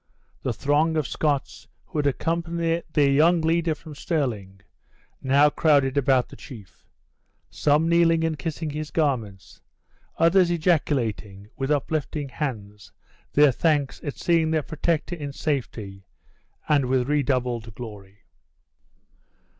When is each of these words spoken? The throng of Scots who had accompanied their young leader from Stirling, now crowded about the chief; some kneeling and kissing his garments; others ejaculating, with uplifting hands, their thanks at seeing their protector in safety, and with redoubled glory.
The 0.41 0.51
throng 0.51 0.97
of 0.97 1.05
Scots 1.07 1.67
who 1.85 1.99
had 1.99 2.07
accompanied 2.07 2.85
their 2.91 3.11
young 3.11 3.39
leader 3.41 3.75
from 3.75 3.93
Stirling, 3.93 4.61
now 5.21 5.51
crowded 5.51 5.95
about 5.95 6.27
the 6.29 6.35
chief; 6.35 6.87
some 7.51 7.87
kneeling 7.87 8.23
and 8.23 8.39
kissing 8.39 8.71
his 8.71 8.89
garments; 8.89 9.61
others 10.17 10.49
ejaculating, 10.49 11.49
with 11.55 11.69
uplifting 11.69 12.29
hands, 12.29 12.91
their 13.33 13.51
thanks 13.51 14.01
at 14.03 14.15
seeing 14.17 14.49
their 14.49 14.63
protector 14.63 15.15
in 15.15 15.33
safety, 15.33 16.07
and 16.67 16.85
with 16.87 17.07
redoubled 17.07 17.75
glory. 17.75 18.23